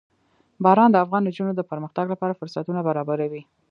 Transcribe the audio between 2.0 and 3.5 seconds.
لپاره فرصتونه برابروي.